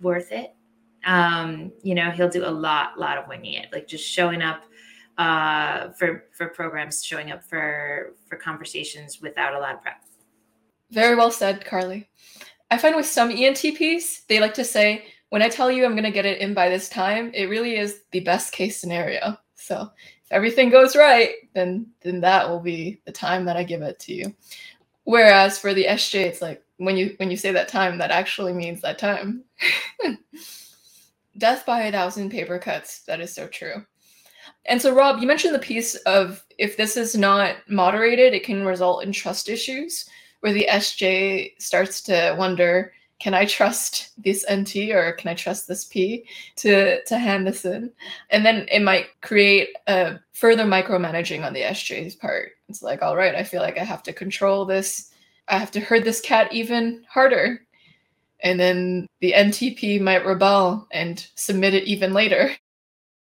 [0.01, 0.55] worth it.
[1.05, 4.65] Um, you know, he'll do a lot, lot of winging it, like just showing up
[5.19, 10.03] uh, for for programs, showing up for for conversations without a lot of prep.
[10.91, 12.09] Very well said, Carly.
[12.71, 16.05] I find with some ENTPs, they like to say, when I tell you I'm going
[16.05, 19.37] to get it in by this time, it really is the best case scenario.
[19.55, 19.91] So
[20.25, 23.99] if everything goes right, then then that will be the time that I give it
[24.01, 24.35] to you.
[25.07, 28.53] Whereas for the SJ, it's like when you when you say that time, that actually
[28.53, 29.45] means that time.
[31.39, 33.03] Death by a thousand paper cuts.
[33.05, 33.87] That is so true.
[34.65, 38.67] And so, Rob, you mentioned the piece of if this is not moderated, it can
[38.67, 40.07] result in trust issues,
[40.41, 45.67] where the SJ starts to wonder can I trust this NT or can I trust
[45.67, 46.27] this P
[46.57, 47.91] to to hand this in?
[48.31, 52.53] And then it might create a further micromanaging on the SJ's part.
[52.69, 55.13] It's like, all right, I feel like I have to control this.
[55.49, 57.63] I have to herd this cat even harder.
[58.41, 62.51] And then the NTP might rebel and submit it even later.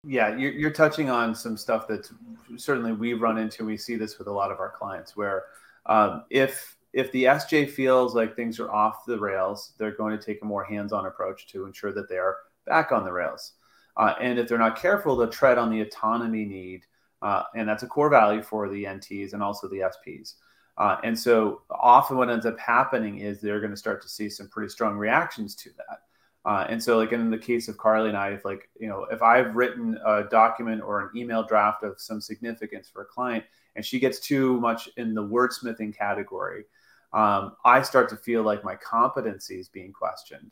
[0.05, 2.09] Yeah, you're, you're touching on some stuff that
[2.57, 3.63] certainly we run into.
[3.63, 5.43] We see this with a lot of our clients where
[5.85, 10.23] um, if if the SJ feels like things are off the rails, they're going to
[10.23, 13.53] take a more hands-on approach to ensure that they are back on the rails.
[13.97, 16.83] Uh, and if they're not careful, they'll tread on the autonomy need,
[17.21, 20.35] uh, and that's a core value for the NTs and also the SPs.
[20.77, 24.29] Uh, and so often what ends up happening is they're going to start to see
[24.29, 25.99] some pretty strong reactions to that.
[26.45, 29.05] Uh, and so, like in the case of Carly and I, if like you know,
[29.11, 33.45] if I've written a document or an email draft of some significance for a client,
[33.75, 36.65] and she gets too much in the wordsmithing category,
[37.13, 40.51] um, I start to feel like my competency is being questioned.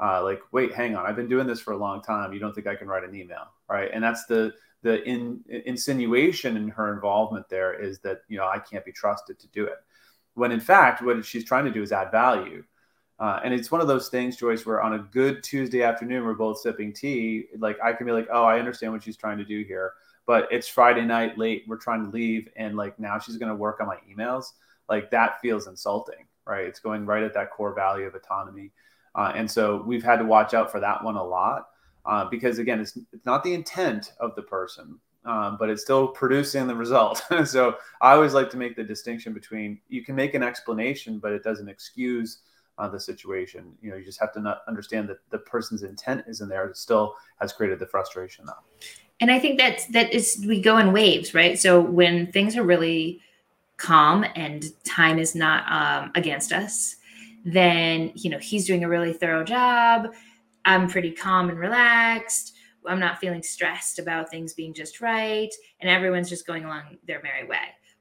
[0.00, 2.32] Uh, like, wait, hang on, I've been doing this for a long time.
[2.32, 3.90] You don't think I can write an email, right?
[3.92, 8.60] And that's the the in, insinuation in her involvement there is that you know I
[8.60, 9.78] can't be trusted to do it.
[10.34, 12.64] When in fact, what she's trying to do is add value.
[13.18, 16.34] Uh, and it's one of those things, Joyce, where on a good Tuesday afternoon, we're
[16.34, 17.46] both sipping tea.
[17.58, 19.94] Like I can be like, oh, I understand what she's trying to do here,
[20.24, 21.64] but it's Friday night late.
[21.66, 24.52] We're trying to leave, and like now she's going to work on my emails
[24.88, 26.66] like that feels insulting, right?
[26.66, 28.72] It's going right at that core value of autonomy.
[29.14, 31.68] Uh, and so we've had to watch out for that one a lot
[32.06, 36.08] uh, because, again, it's, it's not the intent of the person, um, but it's still
[36.08, 37.22] producing the result.
[37.44, 41.32] so I always like to make the distinction between you can make an explanation, but
[41.32, 42.38] it doesn't excuse
[42.78, 43.72] uh, the situation.
[43.82, 46.66] You know, you just have to not understand that the person's intent is in there.
[46.66, 48.52] It still has created the frustration, though.
[49.20, 51.58] and I think that that is we go in waves, right?
[51.58, 53.20] So when things are really
[53.78, 56.96] calm and time is not um, against us,
[57.44, 60.08] then you know he's doing a really thorough job.
[60.64, 62.54] I'm pretty calm and relaxed.
[62.86, 67.22] I'm not feeling stressed about things being just right, and everyone's just going along their
[67.22, 67.56] merry way.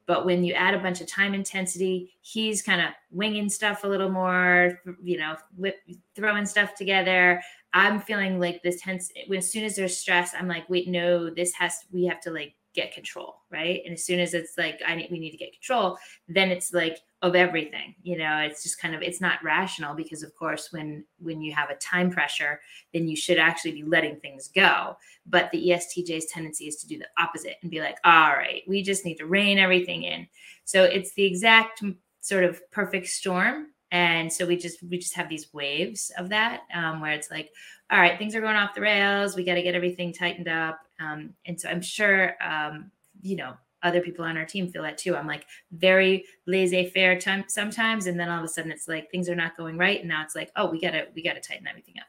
[0.08, 3.88] But when you add a bunch of time intensity, he's kind of winging stuff a
[3.88, 5.76] little more, you know, whip,
[6.16, 7.42] throwing stuff together.
[7.74, 9.12] I'm feeling like this tense.
[9.36, 12.56] As soon as there's stress, I'm like, wait, no, this has, we have to like
[12.78, 13.82] get control, right?
[13.84, 15.98] And as soon as it's like, I need, we need to get control,
[16.30, 18.38] then it's like, of everything you know?
[18.40, 21.76] It's just kind of it's not rational because of course when when you have a
[21.76, 22.62] time pressure
[22.94, 24.98] then you should actually be letting things go.
[25.26, 28.84] But the estj's tendency is to do the opposite and be like all right we
[28.84, 30.28] just need to rein everything in.
[30.66, 31.84] So it's the exact
[32.22, 33.68] sort of perfect storm.
[33.92, 37.52] And so we just we just have these waves of that um, where it's like
[37.90, 39.36] all right things are going off the rails.
[39.36, 43.54] We got to get everything tightened up um, and so i'm sure um, you know
[43.84, 45.16] other people on our team feel that too.
[45.16, 49.30] I'm like very laissez-faire time sometimes, and then all of a sudden it's like things
[49.30, 51.96] are not going right, and now it's like, oh, we gotta we gotta tighten everything
[52.00, 52.08] up.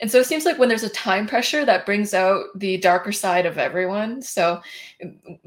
[0.00, 3.12] And so it seems like when there's a time pressure that brings out the darker
[3.12, 4.22] side of everyone.
[4.22, 4.60] So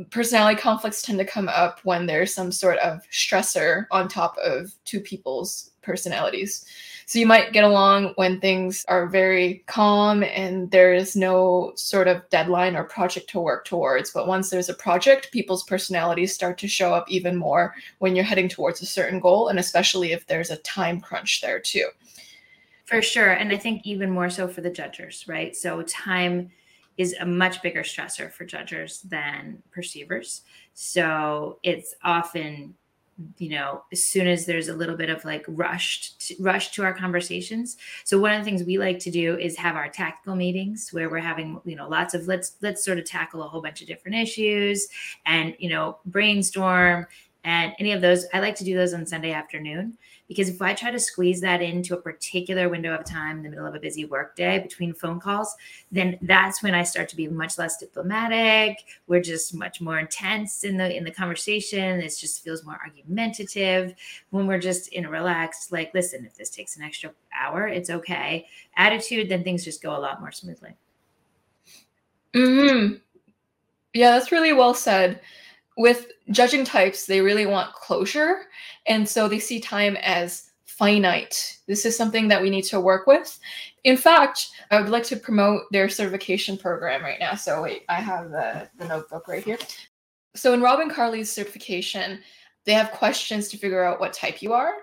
[0.10, 4.74] personality conflicts tend to come up when there's some sort of stressor on top of
[4.86, 6.66] two people's personalities.
[7.08, 12.10] So you might get along when things are very calm and there is no sort
[12.10, 14.12] of deadline or project to work towards.
[14.12, 18.26] But once there's a project, people's personalities start to show up even more when you're
[18.26, 21.88] heading towards a certain goal, and especially if there's a time crunch there too.
[22.84, 23.32] For sure.
[23.32, 25.56] And I think even more so for the judges, right?
[25.56, 26.52] So time
[26.98, 30.42] is a much bigger stressor for judges than perceivers.
[30.74, 32.74] So it's often
[33.38, 36.94] you know as soon as there's a little bit of like rushed rush to our
[36.94, 37.78] conversations.
[38.04, 41.10] So one of the things we like to do is have our tactical meetings where
[41.10, 43.88] we're having you know lots of let's let's sort of tackle a whole bunch of
[43.88, 44.88] different issues
[45.26, 47.08] and you know brainstorm
[47.44, 48.26] and any of those.
[48.34, 51.62] I like to do those on sunday afternoon because if I try to squeeze that
[51.62, 55.20] into a particular window of time in the middle of a busy workday between phone
[55.20, 55.56] calls,
[55.92, 58.84] then that's when I start to be much less diplomatic.
[59.08, 62.02] We're just much more intense in the in the conversation.
[62.02, 63.94] It just feels more argumentative.
[64.32, 67.90] When we're just in a relaxed, like, listen, if this takes an extra hour, it's
[67.90, 68.48] okay.
[68.76, 70.76] Attitude, then things just go a lot more smoothly.
[72.34, 72.96] Hmm.
[73.94, 75.22] Yeah, that's really well said
[75.78, 78.46] with judging types, they really want closure.
[78.88, 81.60] And so they see time as finite.
[81.68, 83.40] This is something that we need to work with.
[83.84, 87.36] In fact, I would like to promote their certification program right now.
[87.36, 89.58] So wait, I have the, the notebook right here.
[90.36, 92.20] So in Robin and Carly's certification,
[92.66, 94.74] they have questions to figure out what type you are.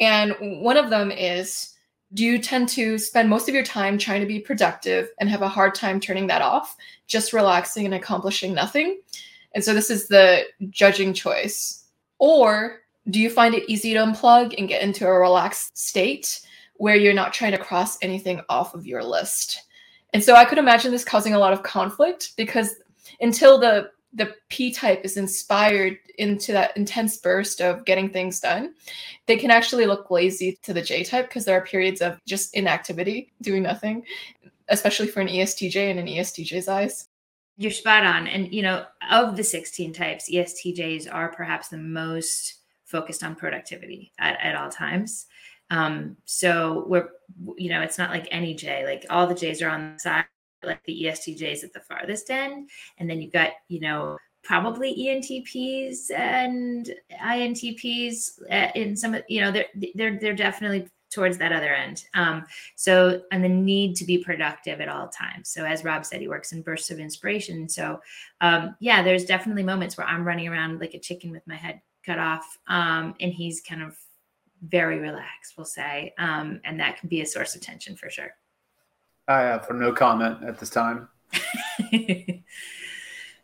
[0.00, 1.74] And one of them is
[2.14, 5.42] do you tend to spend most of your time trying to be productive and have
[5.42, 6.74] a hard time turning that off,
[7.06, 9.00] just relaxing and accomplishing nothing?
[9.54, 11.84] And so this is the judging choice.
[12.18, 12.80] Or
[13.10, 16.40] do you find it easy to unplug and get into a relaxed state
[16.74, 19.62] where you're not trying to cross anything off of your list?
[20.12, 22.76] And so I could imagine this causing a lot of conflict because
[23.20, 28.74] until the the P type is inspired into that intense burst of getting things done,
[29.26, 32.54] they can actually look lazy to the J type because there are periods of just
[32.54, 34.02] inactivity, doing nothing,
[34.68, 37.08] especially for an ESTJ and an ESTJ's eyes.
[37.58, 38.26] You're spot on.
[38.28, 44.12] And, you know, of the 16 types, ESTJs are perhaps the most focused on productivity
[44.18, 45.26] at, at all times.
[45.70, 47.10] Um, so we're,
[47.56, 50.24] you know, it's not like any J, like all the Js are on the side,
[50.62, 52.70] like the ESTJs at the farthest end.
[52.96, 56.90] And then you've got, you know, probably ENTPs and
[57.22, 62.04] INTPs uh, in some, you know, they're, they're, they're definitely towards that other end.
[62.14, 62.44] Um,
[62.76, 65.48] so, and the need to be productive at all times.
[65.48, 67.68] So, as Rob said, he works in bursts of inspiration.
[67.68, 68.00] So,
[68.40, 71.80] um, yeah, there's definitely moments where I'm running around like a chicken with my head
[72.04, 73.96] cut off, um, and he's kind of
[74.62, 78.30] very relaxed, we'll say, um, and that can be a source of tension for sure.
[79.28, 81.08] I have for no comment at this time.
[81.92, 82.42] yeah,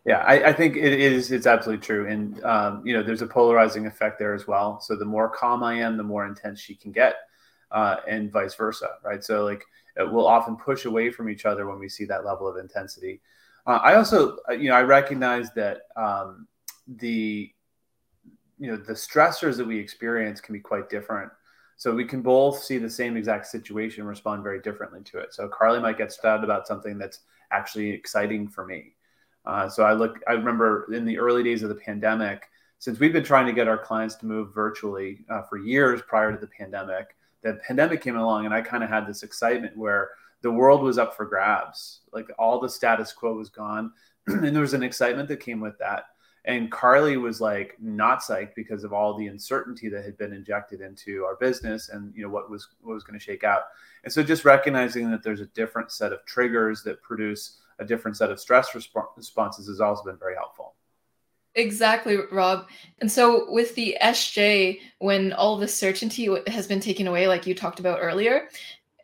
[0.07, 1.31] I, I, think it is.
[1.31, 4.81] It's absolutely true, and um, you know, there's a polarizing effect there as well.
[4.81, 7.17] So the more calm I am, the more intense she can get
[7.75, 9.23] uh, and vice versa, right?
[9.23, 9.65] So like
[9.99, 13.21] we'll often push away from each other when we see that level of intensity.
[13.67, 16.47] Uh, I also, uh, you know, I recognize that um,
[16.87, 17.51] the,
[18.59, 21.31] you know, the stressors that we experience can be quite different.
[21.77, 25.35] So we can both see the same exact situation and respond very differently to it.
[25.35, 27.21] So Carly might get sad about something that's
[27.51, 28.95] actually exciting for me.
[29.45, 32.49] Uh, so I look, I remember in the early days of the pandemic,
[32.79, 36.31] since we've been trying to get our clients to move virtually uh, for years prior
[36.33, 40.11] to the pandemic, the pandemic came along and I kind of had this excitement where
[40.41, 42.01] the world was up for grabs.
[42.13, 43.93] Like all the status quo was gone,
[44.27, 46.07] and there was an excitement that came with that.
[46.47, 50.83] And Carly was like not psyched because of all the uncertainty that had been injected
[50.83, 53.63] into our business and you know what was what was going to shake out.
[54.05, 58.17] And so just recognizing that there's a different set of triggers that produce a different
[58.17, 60.75] set of stress resp- responses has also been very helpful.
[61.57, 62.67] Exactly, Rob.
[63.01, 67.55] And so with the SJ, when all the certainty has been taken away, like you
[67.55, 68.49] talked about earlier,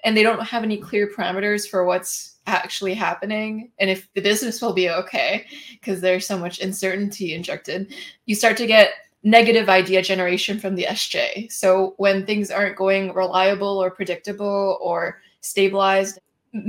[0.04, 4.60] and they don't have any clear parameters for what's actually happening and if the business
[4.60, 7.92] will be okay because there's so much uncertainty injected
[8.26, 8.92] you start to get
[9.22, 15.20] negative idea generation from the sj so when things aren't going reliable or predictable or
[15.42, 16.18] stabilized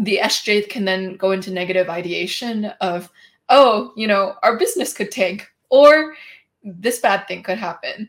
[0.04, 3.10] the sj can then go into negative ideation of
[3.50, 6.14] oh you know our business could tank or
[6.64, 8.08] this bad thing could happen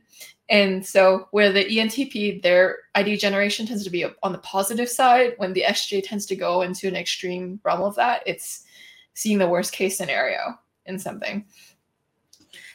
[0.53, 5.33] and so, where the ENTP, their ID generation tends to be on the positive side,
[5.39, 8.65] when the SJ tends to go into an extreme realm of that, it's
[9.15, 11.47] seeing the worst case scenario in something.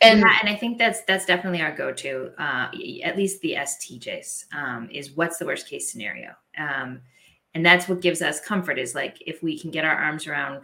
[0.01, 2.31] And, yeah, and I think that's that's definitely our go-to.
[2.39, 2.69] Uh,
[3.03, 7.01] at least the STJs um, is what's the worst case scenario, um,
[7.53, 8.79] and that's what gives us comfort.
[8.79, 10.61] Is like if we can get our arms around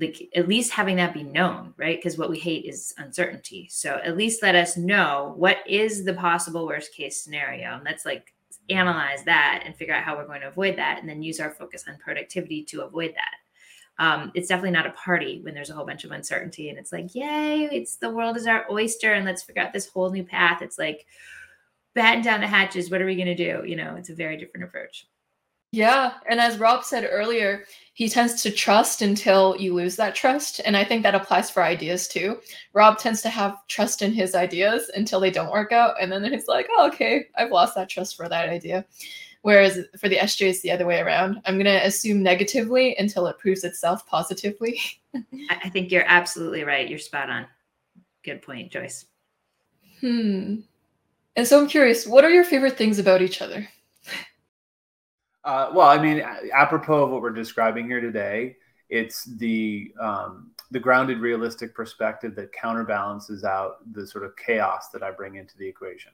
[0.00, 1.98] like at least having that be known, right?
[1.98, 3.68] Because what we hate is uncertainty.
[3.70, 7.74] So at least let us know what is the possible worst case scenario.
[7.74, 8.32] And let's like
[8.70, 11.50] analyze that and figure out how we're going to avoid that and then use our
[11.50, 13.34] focus on productivity to avoid that.
[14.00, 16.92] Um, it's definitely not a party when there's a whole bunch of uncertainty and it's
[16.92, 20.22] like, yay, it's the world is our oyster and let's figure out this whole new
[20.22, 20.62] path.
[20.62, 21.06] It's like
[21.94, 22.90] batten down the hatches.
[22.90, 23.66] What are we going to do?
[23.66, 25.08] You know, it's a very different approach.
[25.72, 26.12] Yeah.
[26.28, 27.64] And as Rob said earlier,
[27.98, 30.60] he tends to trust until you lose that trust.
[30.64, 32.38] And I think that applies for ideas too.
[32.72, 35.96] Rob tends to have trust in his ideas until they don't work out.
[36.00, 38.86] And then he's like, oh, okay, I've lost that trust for that idea.
[39.42, 41.42] Whereas for the SJ, it's the other way around.
[41.44, 44.80] I'm going to assume negatively until it proves itself positively.
[45.50, 46.88] I think you're absolutely right.
[46.88, 47.46] You're spot on.
[48.22, 49.06] Good point, Joyce.
[50.00, 50.60] Hmm.
[51.34, 53.68] And so I'm curious, what are your favorite things about each other?
[55.44, 56.22] Uh, well, I mean,
[56.52, 58.56] apropos of what we're describing here today,
[58.90, 65.02] it's the um, the grounded, realistic perspective that counterbalances out the sort of chaos that
[65.02, 66.12] I bring into the equation.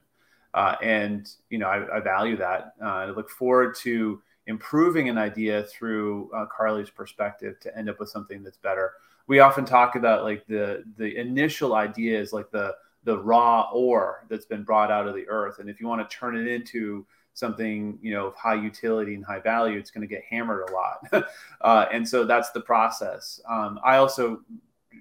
[0.52, 2.74] Uh, and you know, I, I value that.
[2.80, 7.98] Uh, I look forward to improving an idea through uh, Carly's perspective to end up
[7.98, 8.92] with something that's better.
[9.26, 14.26] We often talk about like the the initial idea is like the the raw ore
[14.28, 17.06] that's been brought out of the earth, and if you want to turn it into
[17.34, 20.72] something you know of high utility and high value it's going to get hammered a
[20.72, 21.26] lot.
[21.60, 23.40] Uh, and so that's the process.
[23.48, 24.42] Um, i also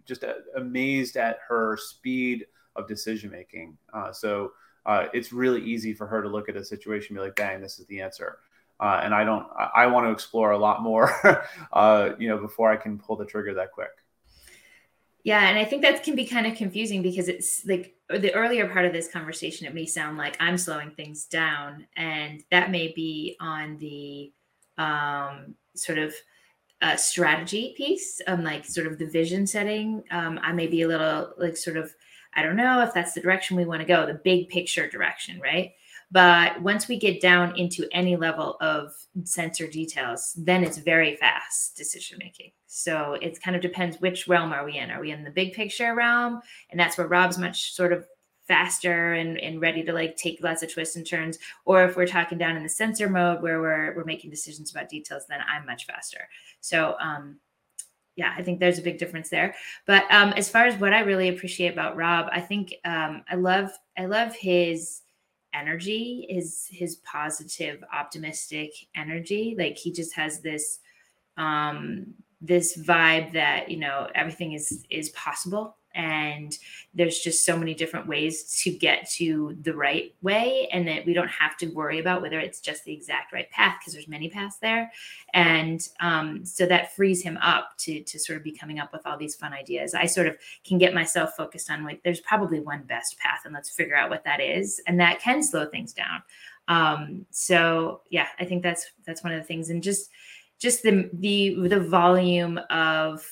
[0.06, 0.24] just
[0.56, 2.46] amazed at her speed
[2.78, 3.78] of decision making.
[3.94, 4.54] Uh, so
[4.86, 7.62] uh, it's really easy for her to look at a situation and be like bang
[7.62, 8.40] this is the answer.
[8.80, 11.12] Uh, and i don't i, I want to explore a lot more
[11.74, 14.03] uh, you know before i can pull the trigger that quick
[15.24, 18.68] yeah, and I think that can be kind of confusing because it's like the earlier
[18.68, 22.92] part of this conversation, it may sound like I'm slowing things down, and that may
[22.94, 24.34] be on the
[24.78, 26.14] um, sort of
[26.82, 30.04] uh, strategy piece, um, like sort of the vision setting.
[30.12, 31.94] Um, I may be a little like sort of,
[32.36, 35.40] I don't know if that's the direction we want to go, the big picture direction,
[35.40, 35.72] right?
[36.14, 38.94] But once we get down into any level of
[39.24, 42.52] sensor details, then it's very fast decision making.
[42.68, 44.92] So it kind of depends which realm are we in.
[44.92, 46.40] Are we in the big picture realm?
[46.70, 48.06] And that's where Rob's much sort of
[48.48, 51.40] faster and, and ready to like take lots of twists and turns.
[51.66, 54.90] Or if we're talking down in the sensor mode where we're we're making decisions about
[54.90, 56.30] details, then I'm much faster.
[56.62, 57.40] So um
[58.16, 59.56] yeah, I think there's a big difference there.
[59.88, 63.34] But um, as far as what I really appreciate about Rob, I think um, I
[63.34, 65.02] love I love his
[65.54, 69.56] energy is his positive optimistic energy.
[69.58, 70.80] Like he just has this
[71.38, 76.58] um this vibe that you know everything is is possible and
[76.94, 81.14] there's just so many different ways to get to the right way and that we
[81.14, 84.30] don't have to worry about whether it's just the exact right path because there's many
[84.30, 84.92] paths there.
[85.34, 89.06] And um, so that frees him up to to sort of be coming up with
[89.06, 89.94] all these fun ideas.
[89.94, 93.54] I sort of can get myself focused on like there's probably one best path and
[93.54, 96.24] let's figure out what that is and that can slow things down.
[96.70, 99.70] Um, so yeah i think that's that's one of the things.
[99.70, 100.10] And just
[100.60, 103.28] just the the the volume of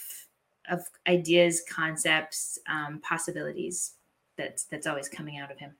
[0.69, 3.93] of ideas, concepts, um, possibilities
[4.37, 5.75] that's that's always coming out of him.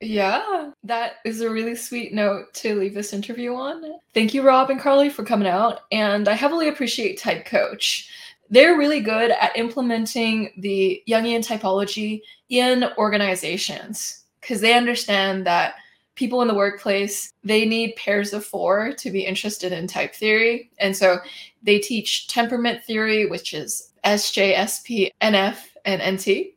[0.00, 3.82] Yeah, that is a really sweet note to leave this interview on.
[4.12, 5.80] Thank you, Rob and Carly, for coming out.
[5.90, 8.10] And I heavily appreciate Type Coach.
[8.50, 12.20] They're really good at implementing the Jungian typology
[12.50, 15.76] in organizations because they understand that
[16.16, 20.70] people in the workplace, they need pairs of four to be interested in type theory.
[20.78, 21.18] And so
[21.62, 26.54] they teach temperament theory, which is SJ, SP, NF, and NT.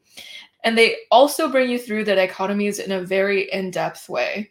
[0.63, 4.49] And they also bring you through the dichotomies in a very in depth way.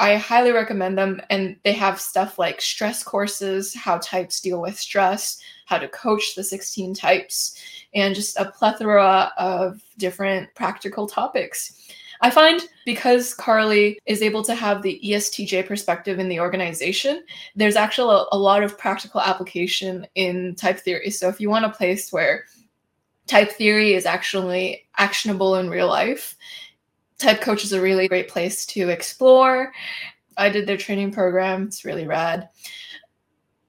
[0.00, 1.20] I highly recommend them.
[1.30, 6.34] And they have stuff like stress courses, how types deal with stress, how to coach
[6.34, 7.60] the 16 types,
[7.94, 11.88] and just a plethora of different practical topics.
[12.20, 17.76] I find because Carly is able to have the ESTJ perspective in the organization, there's
[17.76, 21.10] actually a, a lot of practical application in type theory.
[21.10, 22.46] So if you want a place where
[23.26, 26.36] type theory is actually actionable in real life,
[27.18, 29.72] Type Coach is a really great place to explore.
[30.36, 32.48] I did their training program, it's really rad.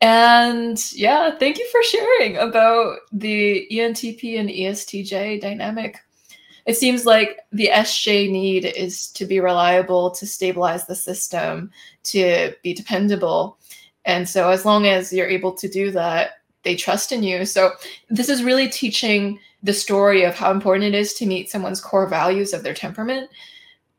[0.01, 5.97] And yeah, thank you for sharing about the ENTP and ESTJ dynamic.
[6.69, 11.71] It seems like the SJ need is to be reliable, to stabilize the system,
[12.03, 13.57] to be dependable.
[14.05, 17.43] And so, as long as you're able to do that, they trust in you.
[17.45, 17.71] So,
[18.11, 22.05] this is really teaching the story of how important it is to meet someone's core
[22.05, 23.31] values of their temperament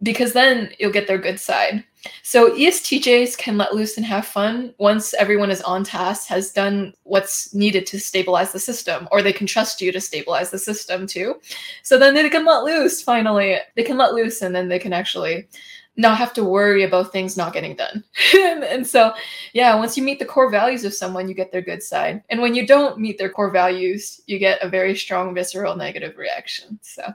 [0.04, 1.82] because then you'll get their good side.
[2.22, 6.94] So ESTJs can let loose and have fun once everyone is on task, has done
[7.02, 11.06] what's needed to stabilize the system, or they can trust you to stabilize the system
[11.06, 11.40] too.
[11.82, 13.58] So then they can let loose finally.
[13.76, 15.48] They can let loose and then they can actually
[15.96, 18.02] not have to worry about things not getting done.
[18.34, 19.12] and so,
[19.52, 22.22] yeah, once you meet the core values of someone, you get their good side.
[22.30, 26.16] And when you don't meet their core values, you get a very strong visceral negative
[26.16, 26.78] reaction.
[26.82, 27.12] So,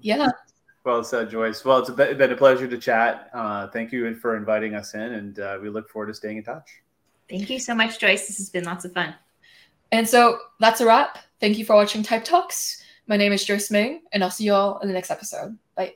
[0.00, 0.28] yeah.
[0.86, 1.64] Well said, Joyce.
[1.64, 3.28] Well, it's been a pleasure to chat.
[3.34, 6.44] Uh, thank you for inviting us in, and uh, we look forward to staying in
[6.44, 6.70] touch.
[7.28, 8.28] Thank you so much, Joyce.
[8.28, 9.12] This has been lots of fun.
[9.90, 11.18] And so that's a wrap.
[11.40, 12.84] Thank you for watching Type Talks.
[13.08, 15.58] My name is Joyce Meng, and I'll see you all in the next episode.
[15.74, 15.94] Bye.